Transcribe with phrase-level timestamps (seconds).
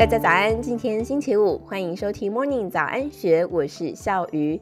[0.00, 4.58] 大家早安，今天星期五，欢迎收听 Morning 早安学，我是笑鱼。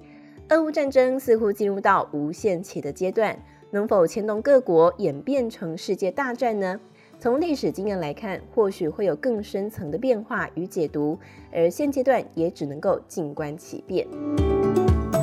[0.49, 3.39] 俄乌战争似乎进入到无限期的阶段，
[3.71, 6.80] 能否牵动各国演变成世界大战呢？
[7.21, 11.16] 从历史经验来看，或许会有更深层的变化与解读，
[11.52, 14.05] 而现阶段也只能够静观其变。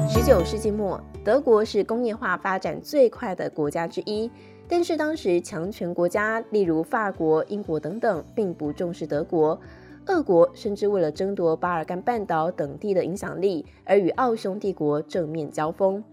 [0.08, 4.32] 十九世纪末，德国是工业化发展最快的国家之一。
[4.68, 9.60] 但是当时强权国家，例如法国、英国等等，并不重视德国。
[10.08, 16.04] 俄国甚至为了争夺巴尔干半岛等地的影响力，而与奥匈帝国正面交锋。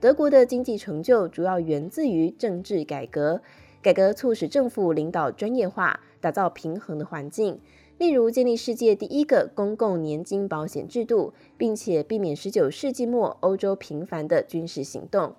[0.00, 3.40] 德国的经济成就主要源自于政治改革，
[3.82, 7.58] 改革促使政府领导专业化，打造平衡的环境。
[7.96, 15.34] 例如建立世界第一个公共年金保险制度，并且避免十九世纪末欧洲频繁的军事行动。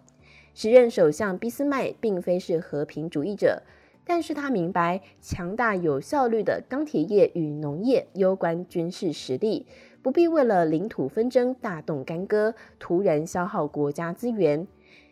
[0.54, 3.62] 时任首相俾斯麦并非是和平主义者，
[4.10, 9.68] 但是他明白强大有效率的钢铁业与农业攸关军事实力，
[10.02, 14.66] 不必为了领土纷争大动干戈，突然消耗国家资源。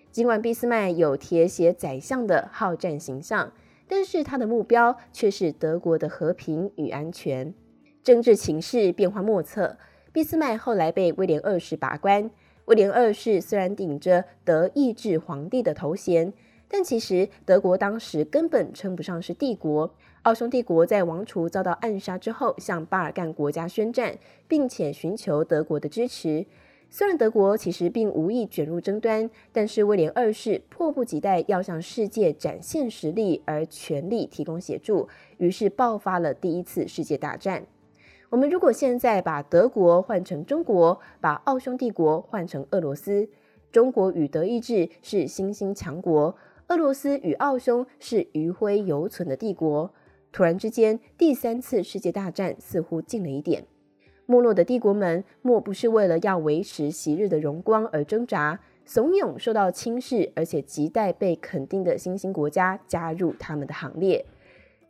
[0.09, 3.52] 尽管俾斯麦有铁血宰相的好战形象，
[3.88, 7.53] 但是他的目标却是德国的和平与安全。
[8.02, 9.77] 政治情势变化莫测，
[10.11, 12.31] 俾斯麦后来被威廉二世拔关。
[12.66, 16.33] 威廉二世虽然顶着德意志皇帝的头衔，
[16.69, 19.93] 但其实德国当时根本称不上是帝国。
[20.23, 26.45] 奥匈帝国在王储遭到暗杀之后，向巴尔干国家宣战，并且寻求德国的支持。
[26.89, 37.65] 虽然德国其实并无意卷入争端，但是威廉二世迫不及待要向世界展现实力，而全力提供协助，于是爆发了第一次世界大战。
[38.29, 43.29] 我们如果现在把德国换成中国，把奥匈帝国换成俄罗斯，
[43.71, 46.35] 中国与德意志是新兴强国，
[46.69, 49.93] 俄罗斯与奥匈是余晖犹存的帝国。
[50.31, 53.65] 突然之间，第三次世界大战似乎近了一点。
[54.25, 64.25] 没落的帝国们，莫不是为了要维持昔日的荣光而挣扎，怂恿受到轻视而且亟待被肯定的新兴国家加入他们的行列。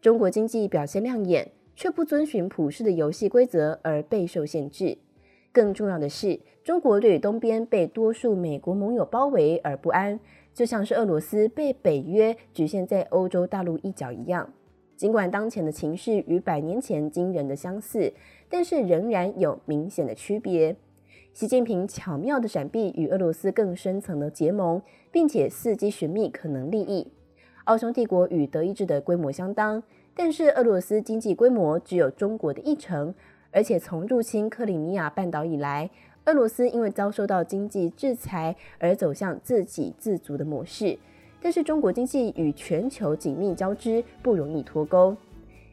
[0.02, 1.52] 中国经济表现亮眼。
[1.80, 4.98] 却不遵循普世的游戏规则而备受限制。
[5.54, 10.20] 更重要的是，中国对东边被多数美国盟友包围而不安，
[10.58, 14.52] 就像是俄罗斯被北约局限在欧洲大陆一角一样。
[14.96, 18.12] 尽管当前的情势与百年前惊人的相似，
[18.50, 20.76] 但是仍然有明显的区别。
[21.32, 24.82] 习近平巧妙的闪避与俄罗斯更深层的结盟，
[25.12, 27.12] 并且伺机寻觅可能利益。
[27.66, 29.84] 奥匈帝国与德意志的规模相当。
[30.16, 33.14] 但是俄罗斯经济规模只有中国的一成，
[33.52, 35.92] 而且从入侵克里米亚半岛以来，
[36.28, 41.00] 俄罗斯因为遭受到经济制裁而走向自给自足的模式。
[41.42, 45.16] 但是中国经济与全球紧密交织，不容易脱钩。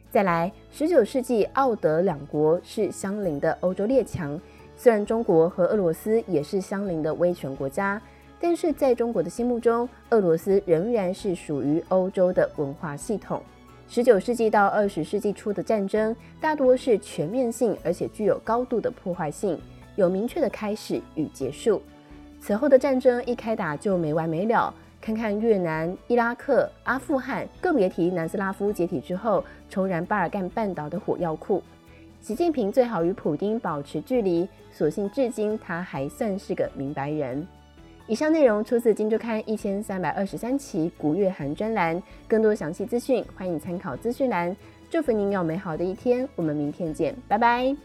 [0.09, 4.39] 再来，十九世纪奥德两国是相邻的欧洲列强，
[4.77, 8.01] 虽然中国和俄罗斯也是相邻的威权国家，
[8.39, 13.41] 但是在中国的心目中，俄罗斯仍然是属于欧洲的文化系统。
[13.89, 19.59] 十九世纪到二十世纪初的战争，大多是全面性，而且具有高度的破坏性，
[19.95, 21.81] 有明确的开始与结束。
[22.39, 31.61] 此后的战争一开打就没完没了，看看越南、伊拉克、阿富汗，更别提南斯拉夫解体之后重燃巴尔干半岛的火药库。
[32.21, 37.47] 习近平最好与普丁保持距离，所幸至今他还算是个明白人。
[38.07, 44.55] 以上内容出自《金周刊》一千三百二十三期古月涵专栏，更多详细资讯欢迎参考资讯栏。
[44.91, 47.75] 祝福您有美好的一天，我们明天见，拜拜。